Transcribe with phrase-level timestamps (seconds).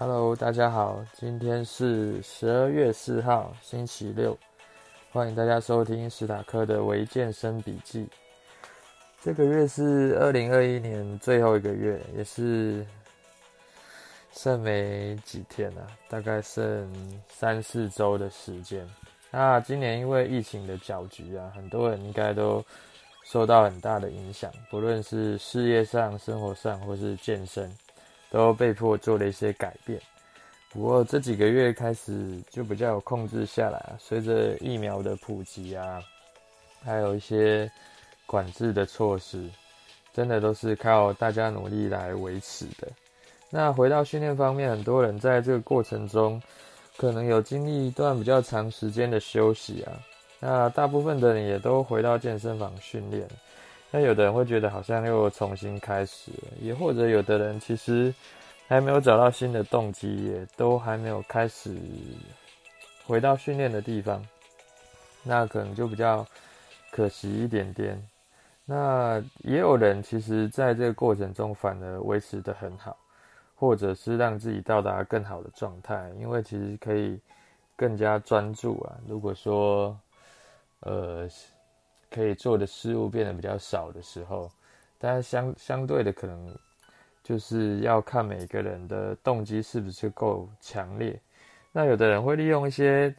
[0.00, 4.38] Hello，大家好，今天是十二月四号，星期六，
[5.10, 8.08] 欢迎大家收听史塔克的微健身笔记。
[9.20, 12.86] 这个月是二零二一年最后一个月，也是
[14.30, 16.88] 剩没几天了，大概剩
[17.28, 18.88] 三四周的时间。
[19.32, 22.64] 那今年因为疫情的搅局啊，很多人应该都
[23.24, 27.68] 受到很大的影响，不论是事业上、生活上，或是健身。
[28.30, 30.00] 都被迫做了一些改变，
[30.70, 33.92] 不过这几个月开始就比较有控制下来。
[33.98, 36.02] 随着疫苗的普及啊，
[36.84, 37.70] 还有一些
[38.26, 39.48] 管制的措施，
[40.12, 42.88] 真的都是靠大家努力来维持的。
[43.50, 46.40] 那回到训练方面，很多人在这个过程中
[46.98, 49.92] 可能有经历一段比较长时间的休息啊。
[50.38, 53.26] 那大部分的人也都回到健身房训练。
[53.90, 58.14] 那有的人会觉得好像又重新开始了，也或者有的人其实
[58.66, 61.74] 还没有找到新的动机，也都还没有开始
[63.06, 64.22] 回到训练的地方，
[65.22, 66.26] 那可能就比较
[66.90, 67.98] 可惜一点点。
[68.66, 72.94] 那也有人其实在这个过程中反而维持得很好，
[73.54, 77.18] 或者是让自己到达更好的状态，因为其实可以
[77.74, 78.98] 更加专注啊。
[79.08, 79.98] 如果说，
[80.80, 81.26] 呃。
[82.10, 84.50] 可以做的事物变得比较少的时候，
[84.98, 86.56] 但是相相对的可能
[87.22, 91.20] 就是要看每个人的动机是不是够强烈。
[91.70, 93.14] 那有的人会利用一些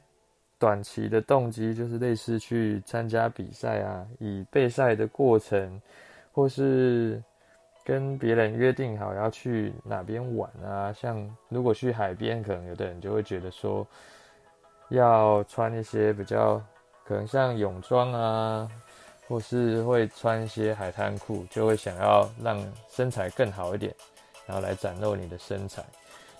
[0.57, 5.79] 短期的动机，就是类似去参加比赛啊，以备赛的过程，
[6.31, 7.23] 或是
[7.85, 10.91] 跟别人约定好要去哪边玩啊。
[10.91, 13.87] 像如果去海边，可能有的人就会觉得说
[14.89, 16.59] 要穿一些比较。
[17.09, 18.69] 可能像泳装啊，
[19.27, 23.91] 或是会穿一些海滩裤，就会想要让身材更好一点，
[24.45, 25.83] 然后来展露你的身材。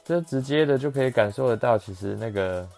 [0.05, 2.69] 这直接的就可以感受得到，其实那个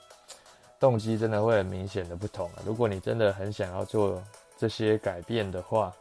[0.79, 2.63] 动机真的会很明显的不同啊。
[2.65, 4.23] 如果你真的很想要做
[4.57, 5.93] 这些改变的话，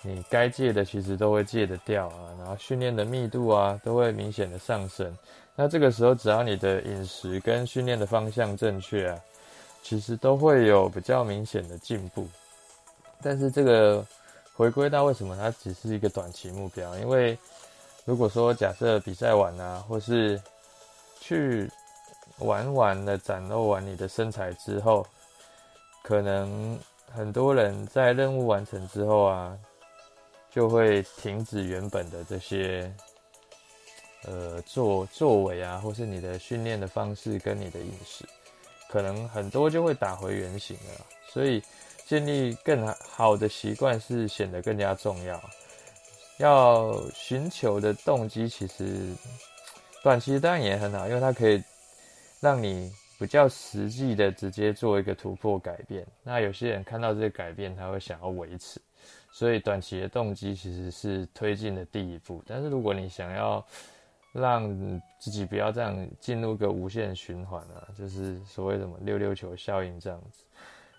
[0.00, 5.14] 你该戒的其实都会戒得掉啊，然后训练的密度啊都会明显的上升。
[5.54, 9.20] 那这个时候，只要你的饮食跟训练的方向正确啊。
[9.84, 12.26] 其实都会有比较明显的进步，
[13.20, 14.02] 但是这个
[14.54, 16.98] 回归到为什么它只是一个短期目标？
[16.98, 17.38] 因为
[18.06, 20.40] 如果说假设比赛完啊，或是
[21.20, 21.70] 去
[22.38, 25.06] 玩完了展露完你的身材之后，
[26.02, 26.78] 可能
[27.12, 29.54] 很多人在任务完成之后啊，
[30.50, 32.90] 就会停止原本的这些
[34.24, 38.26] 呃作作为啊，或是你的训练的方式跟你的饮食。
[38.94, 41.60] 可能很多就会打回原形了，所以
[42.06, 45.42] 建立更好的习惯是显得更加重要。
[46.38, 49.12] 要寻求的动机其实
[50.00, 51.60] 短期当然也很好，因为它可以
[52.38, 52.88] 让你
[53.18, 56.06] 比较实际的直接做一个突破改变。
[56.22, 58.80] 那有些人看到这个改变，他会想要维持，
[59.32, 62.40] 所以短期的动机其实是推进的第一步。
[62.46, 63.66] 但是如果你想要，
[64.34, 70.44] 让自己不要这样进入个无限循环啊，就是所谓什么溜溜球效应这样子，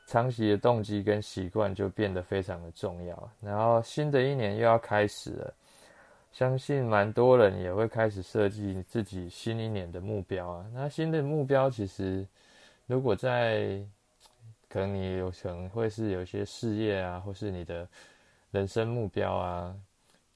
[0.08, 3.32] 长期的动机跟习惯就变得非常的重要。
[3.42, 5.54] 然后新的一年又要开始了，
[6.32, 10.66] 相信蛮多人也会开始设计自己新一年的目标啊。
[10.74, 12.26] 那新的目标其实，
[12.88, 13.84] 如果在
[14.70, 17.86] 可能你有可能会是有一些事业啊，或是你的
[18.52, 19.76] 人生目标啊，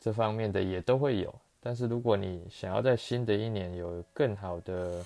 [0.01, 1.33] 这方面的也都会有。
[1.61, 5.05] 但是如果你想要在新的一年有更好的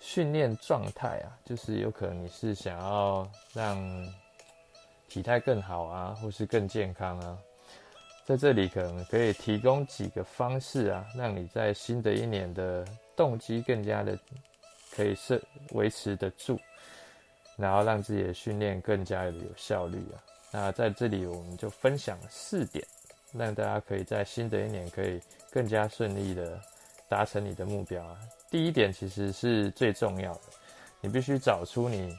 [0.00, 3.78] 训练状态啊，就是有可能你是想要让
[5.08, 7.38] 体态更好啊，或是更健康啊，
[8.24, 12.84] 在这里可能可以提供几个方式啊，让你在新的一年的
[13.14, 14.18] 动机更加的
[14.90, 15.40] 可以是
[15.70, 16.58] 维持得住，
[17.56, 20.18] 然后让自己的训练更加的有效率啊。
[20.50, 22.84] 那在这里我们就分享四点。
[23.32, 25.20] 让大家可以在新的一年可以
[25.50, 26.60] 更加顺利的
[27.08, 28.18] 达成你的目标啊。
[28.50, 30.40] 第一点其实是最重要的，
[31.00, 32.16] 你必须找出你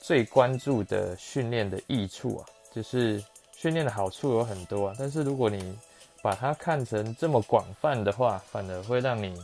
[0.00, 3.22] 最关注的训练的益处啊，就是
[3.52, 5.78] 训练的好处有很多啊，但是如果你
[6.20, 9.40] 把它看成这么广泛的话，反而会让你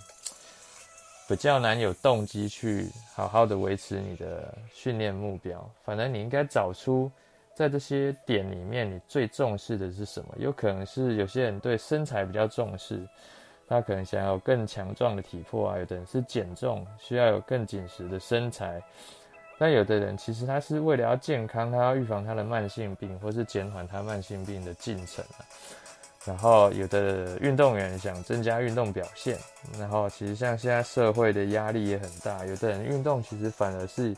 [1.28, 5.70] 比较难有动机去好好的维持你的训练目标。
[5.84, 7.10] 反而你应该找出。
[7.60, 10.34] 在这些点里面，你最重视的是什么？
[10.38, 13.06] 有可能是有些人对身材比较重视，
[13.68, 18.80] 他可能想要更强壮的体魄啊；有的人是减重，需要有更紧实的身材；
[19.58, 25.44] 但有的人其实他是为了要健康，他要预防他的慢性病，或是减缓他慢性病的进程啊。
[26.24, 29.36] 然后有的运动员想增加运动表现，
[29.78, 34.16] 然后其实像现在社会的压力也很大，有的人运动其实反而是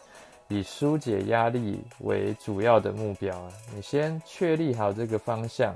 [0.48, 3.52] 以纾解压力为主要的目标啊。
[3.74, 5.74] 你先确立好这个方向，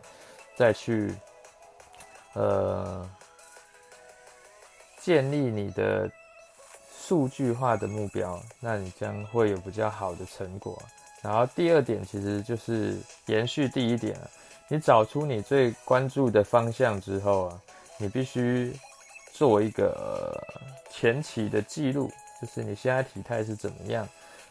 [0.57, 1.15] 再去
[2.35, 3.09] 呃
[5.01, 6.11] 建立你的
[6.97, 10.81] 数据化的目标，那你将会有比较好的成果。
[11.23, 14.29] 然后第二点其实就是延续第一点啊。
[14.69, 17.63] 你找出你最关注的方向之后啊，
[17.99, 18.77] 你必须
[19.33, 20.37] 做一个
[20.91, 22.11] 前期的记录，
[22.41, 24.09] 就是你现在体态是怎么样，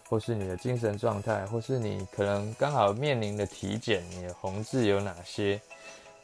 [0.09, 5.59] 或是你的精神状态，或是你可能刚好面临的体检，你的红字有哪些，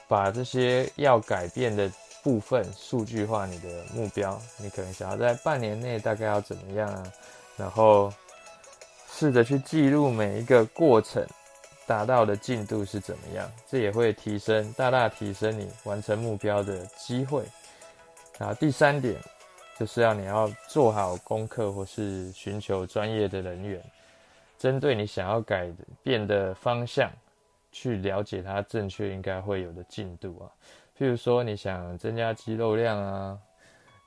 [0.07, 1.91] 把这些要改变的
[2.23, 7.03] 部分数据化，你的目标，你可能想要在半年内大概要怎么样啊，
[7.57, 8.11] 然后
[9.11, 11.25] 试着去记录每一个过程。
[11.87, 13.51] 达到的进度是怎么样？
[13.69, 17.43] 这也会提升，大大提升你完成目标的机会。
[18.37, 19.19] 然后第三点，
[19.81, 23.83] 就是要你要做好功课，或是寻求专业的人员，
[24.59, 25.73] 针对你想要改
[26.03, 27.09] 变的方向，
[27.71, 30.45] 去了解它正确应该会有的进度啊。
[30.95, 33.39] 譬如说你想增加肌肉量啊，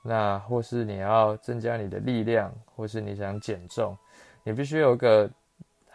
[0.01, 3.97] 那或是你要增加你的力量，或是你想减重，
[4.43, 5.29] 你必须有个。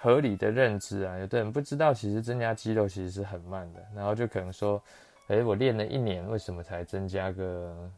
[0.03, 4.82] 合理的认知啊，有的人不知道，其实增加肌肉其实是很慢的，然后就可能说，
[5.29, 7.91] 诶，我练了一年，为什么才增加个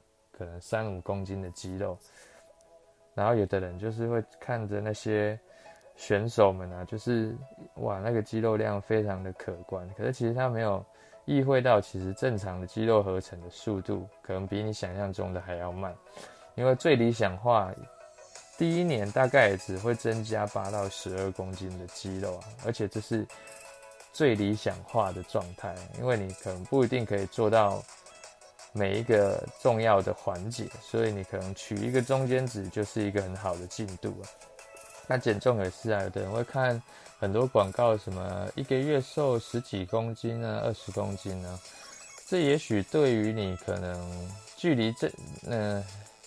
[0.45, 1.97] 可能三五公斤的肌肉？
[3.15, 5.39] 然后有的人就是会看着那些
[5.97, 7.37] 选手们啊，就是
[7.77, 10.85] 哇，那个肌肉量非常的可观，可是其实他没有
[11.27, 15.95] 意会到，其实正常的肌肉合成的速度可能比你想象中的还要慢，
[16.55, 17.73] 因为最理想化。
[18.59, 23.27] 第一年大概也只会增加八到十二公斤的肌肉啊，而且这是
[24.13, 27.83] 最理想化的状态，因为你可能不一定可以做到
[28.73, 34.25] 每一个重要的环节，所以你可能取一个中间值就是一个很好的进度啊。
[35.07, 36.83] 那减重也是啊，有的人会看
[37.19, 41.61] 很多广告，什么一个月瘦十几公斤啊，二十公斤啊，
[42.27, 45.11] 这也许对于你可能距离这
[45.47, 45.85] 嗯。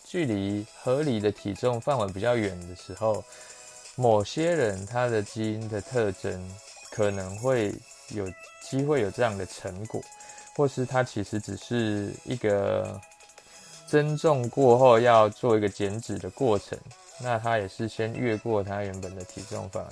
[0.08, 3.24] 距离合理的体重范围比较远的时候，
[3.96, 6.56] 某些人他的基因的特征
[6.92, 7.74] 可能会
[8.10, 8.26] 有
[8.62, 10.00] 机会有这样的成果，
[10.56, 13.00] 或是它其实只是一个
[13.88, 16.78] 增重过后要做一个减脂的过程，
[17.22, 19.90] 那它也是先越过它原本的体重范围。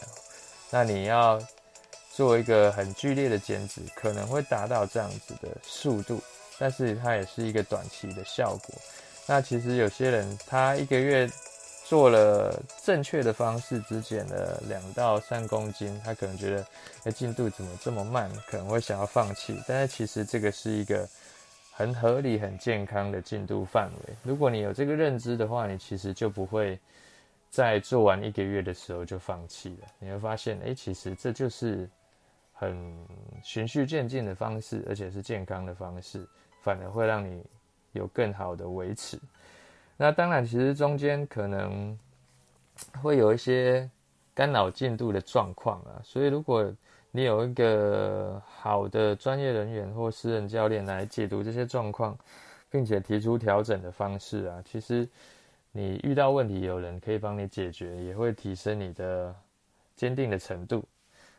[0.72, 1.40] 那你要
[2.12, 6.22] 做一个很剧烈的减脂，可能会达到这样子的速度，
[6.58, 8.76] 但是它也是一个短期的效果。
[9.26, 11.30] 那其实有些人，他一个月
[11.94, 16.66] 做了正确的方式，只减了两到三公斤，他可能觉得，
[17.04, 18.28] 哎，进度怎么这么慢？
[18.48, 19.62] 可能会想要放弃。
[19.68, 21.08] 但是其实这个是一个
[21.72, 24.16] 很合理、很健康的进度范围。
[24.24, 26.80] 如果你有这个认知的话，你其实就不会
[27.52, 29.88] 在做完一个月的时候就放弃了。
[30.00, 31.88] 你会发现，哎，其实这就是
[32.54, 32.92] 很
[33.44, 36.28] 循序渐进的方式，而且是健康的方式，
[36.64, 37.46] 反而会让你。
[37.92, 39.20] 有更好的维持，
[40.04, 41.98] 那当然，其实中间可能
[43.02, 43.90] 会有一些
[44.34, 46.70] 干扰进度的状况啊，所以如果
[47.12, 52.18] 你有一个好的专业人员或私人教练来解读这些状况，
[52.70, 55.08] 并且提出调整的方式啊，其实
[55.72, 59.34] 你遇到问题，有人可以帮你解决，也会提升你的
[59.96, 60.84] 坚定的程度。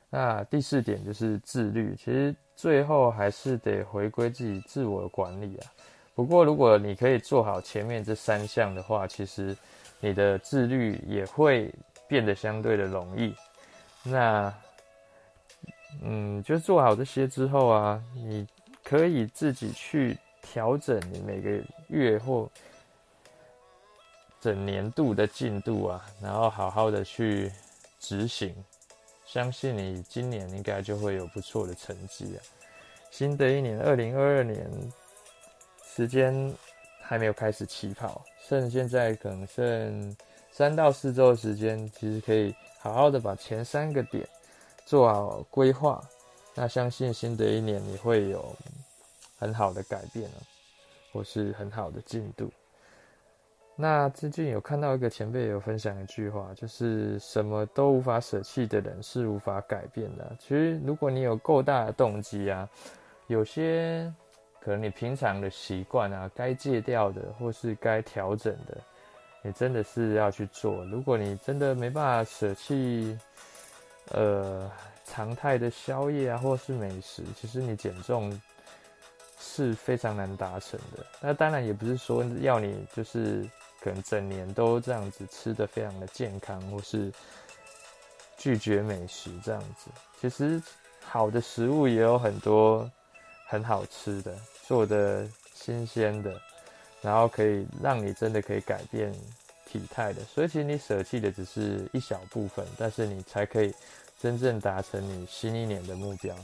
[0.08, 5.68] 那第四点就是自律，其实最后还是得回归自己自我管理啊。
[6.14, 9.56] 不过，如果你可以做好前面这三项的话，其实
[9.98, 11.74] 你的自律也会
[12.06, 13.34] 变得相对的容易。
[14.04, 14.54] 那，
[16.02, 18.46] 嗯，就做好这些之后啊，你
[18.84, 22.48] 可以自己去调整你每个月或
[24.40, 27.50] 整年度的进度啊，然后好好的去
[27.98, 28.54] 执行。
[29.26, 32.38] 相信你今年应该就会有不错的成绩啊。
[33.10, 34.70] 新的一年，二零二二年。
[35.94, 36.52] 时间
[37.00, 40.16] 还没有开始起跑，剩现在可能剩
[40.50, 44.26] 三到四周的时间，其实可以好好的把前三个点
[44.84, 46.02] 做好规划。
[46.52, 48.44] 那相信新的一年你会有
[49.38, 50.42] 很好的改变了，
[51.12, 52.50] 或是很好的进度。
[53.76, 60.36] 那最近有看到一个前辈有分享一句话，就是什么都无法舍弃的人是无法改变的。
[60.40, 62.68] 其实如果你有够大的动机啊，
[63.28, 64.12] 有些。
[64.64, 68.78] 可能你平常的习惯啊，该戒掉的或是该调整的，
[69.42, 70.84] 你真的是要去做。
[70.86, 73.18] 如果你真的没办法舍弃，
[74.12, 74.70] 呃，
[75.04, 78.40] 常态的宵夜啊，或是美食，其实你减重
[79.38, 81.04] 是非常难达成的。
[81.20, 83.46] 那当然也不是说要你就是
[83.82, 87.12] 可能整年都这样子吃的非常的健康，或是
[88.38, 89.90] 拒绝美食这样子。
[90.22, 90.62] 其实
[91.02, 92.90] 好的食物也有很多
[93.46, 94.34] 很好吃的，
[94.66, 96.40] 做的新鲜的，
[97.02, 99.12] 然后可以让你真的可以改变
[99.66, 100.22] 体态的。
[100.24, 103.74] 所以其实你舍弃的只是一小部分，但是你才可以
[104.20, 106.34] 真正达成你新一年的目标。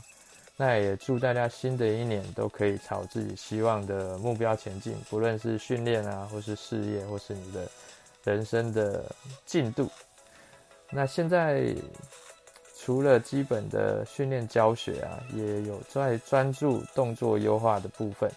[0.57, 7.67] 那也祝大家新的一年都可以朝自己希望的目标前进，不论是训练啊，或是事业，或是你的
[8.23, 9.03] 人生的
[9.43, 9.89] 进度。
[10.91, 11.73] 那现在
[12.83, 18.31] 除了基本的训练教学啊，也有在专注动作优化的部分，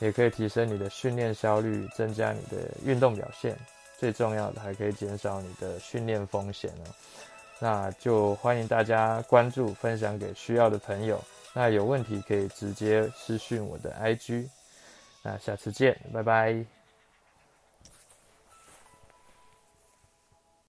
[0.00, 3.56] 也可以提升你的训练效率，增加你的运动表现。
[3.96, 6.90] 最重要的，还可以减少你的训练风险哦。
[7.60, 11.22] 那就欢迎大家关注，分享给需要的朋友。
[11.54, 14.48] 那有问题可以直接私讯我的 IG，
[15.22, 16.77] 那下次见，拜拜。